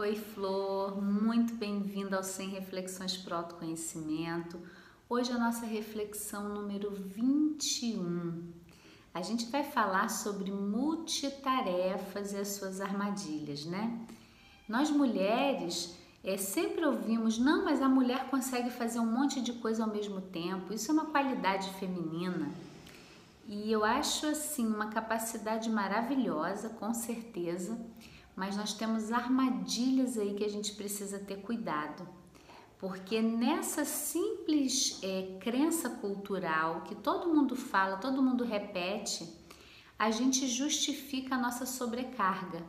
[0.00, 4.58] Oi, Flor, muito bem-vinda ao 100 Reflexões para o Autoconhecimento.
[5.06, 8.50] Hoje é a nossa reflexão número 21.
[9.12, 14.00] A gente vai falar sobre multitarefas e as suas armadilhas, né?
[14.66, 19.84] Nós mulheres é, sempre ouvimos, não, mas a mulher consegue fazer um monte de coisa
[19.84, 20.72] ao mesmo tempo.
[20.72, 22.50] Isso é uma qualidade feminina.
[23.46, 27.78] E eu acho assim uma capacidade maravilhosa, com certeza
[28.40, 32.08] mas nós temos armadilhas aí que a gente precisa ter cuidado.
[32.78, 39.30] Porque nessa simples é, crença cultural que todo mundo fala, todo mundo repete,
[39.98, 42.64] a gente justifica a nossa sobrecarga.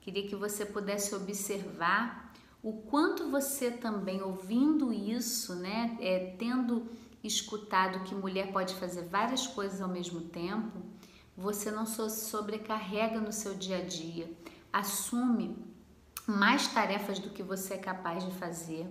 [0.00, 2.32] Queria que você pudesse observar
[2.62, 6.88] o quanto você também ouvindo isso, né, é, tendo
[7.22, 10.80] escutado que mulher pode fazer várias coisas ao mesmo tempo,
[11.36, 14.34] você não se sobrecarrega no seu dia a dia
[14.78, 15.56] assume
[16.26, 18.86] mais tarefas do que você é capaz de fazer.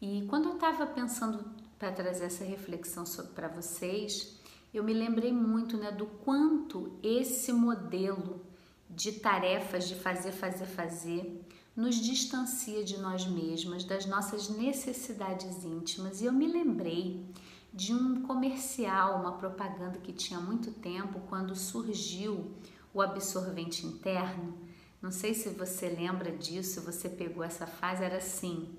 [0.00, 1.44] E quando eu estava pensando
[1.78, 4.38] para trazer essa reflexão para vocês,
[4.72, 8.44] eu me lembrei muito né, do quanto esse modelo
[8.88, 16.20] de tarefas de fazer, fazer, fazer nos distancia de nós mesmas, das nossas necessidades íntimas.
[16.20, 17.26] E eu me lembrei
[17.74, 22.50] de um comercial, uma propaganda que tinha muito tempo, quando surgiu
[22.94, 24.65] o absorvente interno
[25.06, 28.76] não sei se você lembra disso, você pegou essa fase, era assim: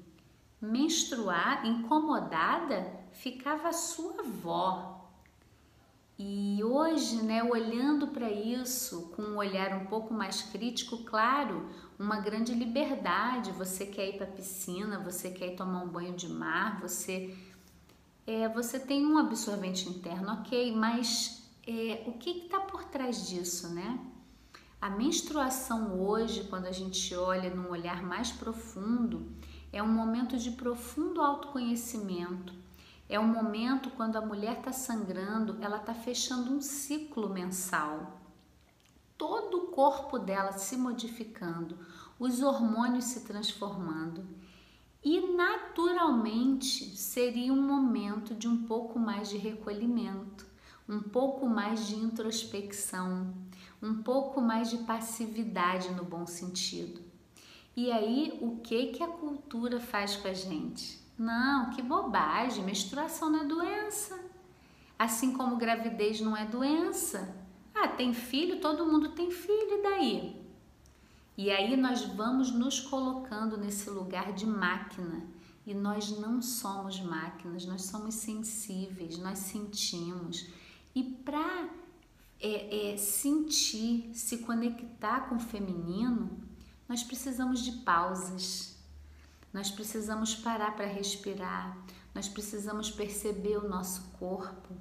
[0.61, 5.09] menstruar, incomodada, ficava a sua avó.
[6.20, 12.20] E hoje, né, olhando para isso com um olhar um pouco mais crítico, claro, uma
[12.20, 13.53] grande liberdade.
[13.53, 17.33] Você quer ir para a piscina, você quer ir tomar um banho de mar, você
[18.25, 23.70] é, você tem um absorvente interno, ok, mas é, o que está por trás disso,
[23.70, 23.98] né?
[24.80, 29.31] A menstruação hoje, quando a gente olha num olhar mais profundo,
[29.73, 32.53] é um momento de profundo autoconhecimento.
[33.09, 38.21] É um momento quando a mulher está sangrando, ela está fechando um ciclo mensal.
[39.17, 41.80] Todo o corpo dela se modificando,
[42.20, 44.27] os hormônios se transformando.
[45.04, 50.45] E naturalmente seria um momento de um pouco mais de recolhimento,
[50.87, 53.33] um pouco mais de introspecção,
[53.81, 57.02] um pouco mais de passividade no bom sentido.
[57.75, 60.99] E aí, o que que a cultura faz com a gente?
[61.17, 64.20] Não, que bobagem, menstruação não é doença.
[64.97, 67.36] Assim como gravidez não é doença.
[67.73, 70.47] Ah, tem filho, todo mundo tem filho, e daí?
[71.37, 75.27] E aí nós vamos nos colocando nesse lugar de máquina.
[75.67, 80.47] E nós não somos máquinas, nós somos sensíveis, nós sentimos.
[80.97, 81.69] E para
[82.39, 86.39] é, é, sentir, se conectar com o feminino,
[86.89, 88.75] nós precisamos de pausas,
[89.53, 91.77] nós precisamos parar para respirar,
[92.15, 94.73] nós precisamos perceber o nosso corpo.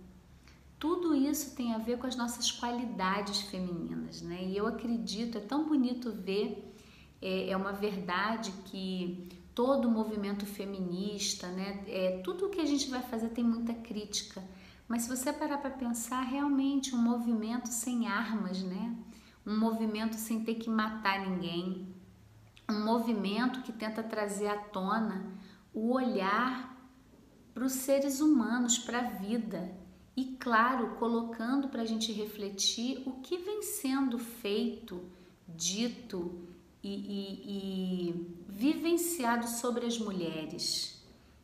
[0.78, 4.43] Tudo isso tem a ver com as nossas qualidades femininas, né?
[4.43, 6.75] E eu acredito, é tão bonito ver,
[7.21, 11.84] é, é uma verdade que todo o movimento feminista, né?
[11.87, 14.43] É, tudo o que a gente vai fazer tem muita crítica
[14.89, 18.97] mas se você parar para pensar, realmente um movimento sem armas, né?
[19.45, 21.95] Um movimento sem ter que matar ninguém.
[22.69, 25.33] Um movimento que tenta trazer à tona
[25.75, 26.77] o olhar
[27.53, 29.71] para os seres humanos, para a vida.
[30.17, 35.05] E, claro, colocando para a gente refletir o que vem sendo feito,
[35.49, 36.47] dito
[36.83, 40.96] e, e, e vivenciado sobre as mulheres.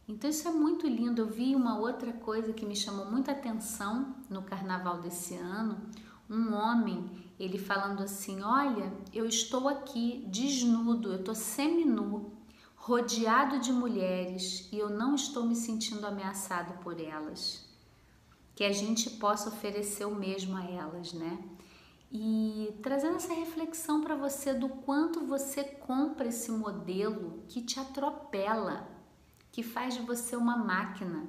[0.09, 1.23] Então isso é muito lindo.
[1.23, 5.81] Eu vi uma outra coisa que me chamou muita atenção no carnaval desse ano,
[6.29, 12.33] um homem, ele falando assim: "Olha, eu estou aqui desnudo, eu estou seminu,
[12.75, 17.65] rodeado de mulheres e eu não estou me sentindo ameaçado por elas".
[18.55, 21.39] Que a gente possa oferecer o mesmo a elas, né?
[22.11, 28.87] E trazendo essa reflexão para você do quanto você compra esse modelo que te atropela,
[29.53, 31.25] que faz de você uma máquina,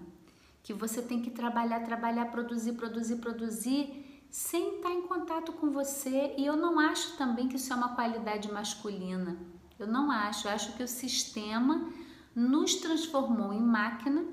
[0.64, 6.34] que você tem que trabalhar, trabalhar, produzir, produzir, produzir, sem estar em contato com você.
[6.38, 9.38] E eu não acho também que isso é uma qualidade masculina.
[9.78, 10.48] Eu não acho.
[10.48, 11.90] Eu acho que o sistema
[12.34, 14.26] nos transformou em máquina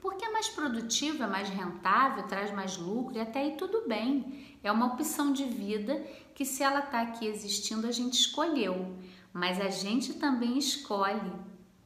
[0.00, 4.56] porque é mais produtivo, é mais rentável, traz mais lucro e até aí tudo bem.
[4.62, 6.00] É uma opção de vida
[6.34, 8.96] que, se ela está aqui existindo, a gente escolheu,
[9.32, 11.32] mas a gente também escolhe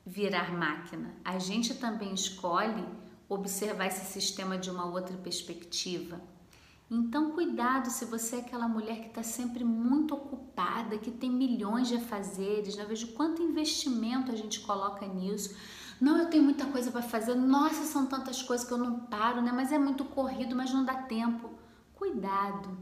[0.04, 1.14] virar máquina.
[1.24, 2.84] A gente também escolhe
[3.28, 6.20] observar esse sistema de uma outra perspectiva.
[6.90, 11.88] Então, cuidado se você é aquela mulher que está sempre muito ocupada, que tem milhões
[11.88, 12.76] de afazeres.
[12.76, 12.88] Não né?
[12.88, 15.56] vejo quanto investimento a gente coloca nisso.
[15.98, 17.34] Não, eu tenho muita coisa para fazer.
[17.34, 19.50] Nossa, são tantas coisas que eu não paro, né?
[19.52, 21.48] Mas é muito corrido, mas não dá tempo.
[21.94, 22.76] Cuidado.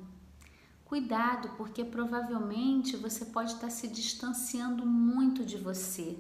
[0.85, 6.19] Cuidado, porque provavelmente você pode estar se distanciando muito de você,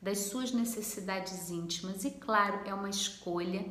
[0.00, 2.04] das suas necessidades íntimas.
[2.04, 3.64] E claro, é uma escolha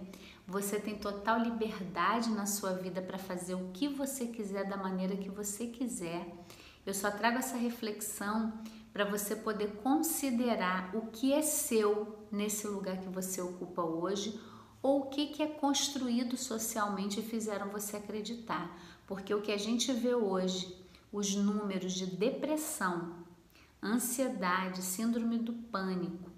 [0.49, 5.15] você tem total liberdade na sua vida para fazer o que você quiser da maneira
[5.15, 6.25] que você quiser.
[6.83, 8.51] Eu só trago essa reflexão
[8.91, 14.39] para você poder considerar o que é seu nesse lugar que você ocupa hoje
[14.81, 18.75] ou o que, que é construído socialmente e fizeram você acreditar.
[19.05, 20.75] Porque o que a gente vê hoje,
[21.11, 23.17] os números de depressão,
[23.81, 26.29] ansiedade, síndrome do pânico,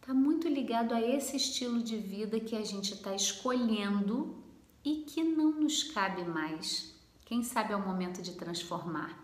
[0.00, 4.36] está muito ligado a esse estilo de vida que a gente está escolhendo
[4.84, 6.94] e que não nos cabe mais.
[7.24, 9.18] Quem sabe é o momento de transformar.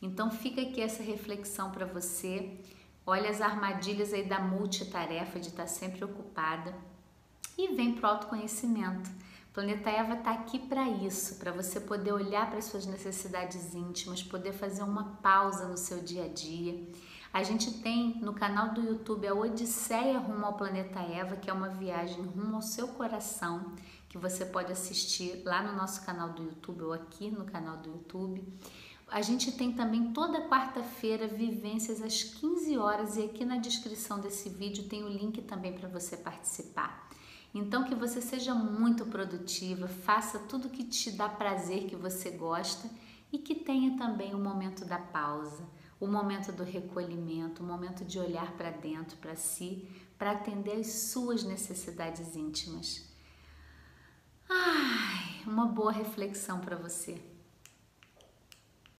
[0.00, 2.56] Então fica aqui essa reflexão para você.
[3.04, 6.74] Olha as armadilhas aí da multitarefa, de estar tá sempre ocupada
[7.56, 9.10] e vem para o autoconhecimento.
[9.58, 14.22] Planeta Eva está aqui para isso, para você poder olhar para as suas necessidades íntimas,
[14.22, 16.86] poder fazer uma pausa no seu dia a dia
[17.32, 21.52] a gente tem no canal do YouTube a Odisseia Rumo ao Planeta Eva, que é
[21.52, 23.74] uma viagem rumo ao seu coração,
[24.08, 27.90] que você pode assistir lá no nosso canal do YouTube ou aqui no canal do
[27.90, 28.42] YouTube.
[29.08, 34.48] A gente tem também toda quarta-feira vivências às 15 horas e aqui na descrição desse
[34.48, 37.08] vídeo tem o link também para você participar.
[37.54, 42.88] Então que você seja muito produtiva, faça tudo que te dá prazer, que você gosta
[43.32, 45.66] e que tenha também o momento da pausa
[46.00, 50.86] o momento do recolhimento, o momento de olhar para dentro, para si, para atender às
[50.86, 53.04] suas necessidades íntimas.
[54.48, 57.20] Ai, uma boa reflexão para você.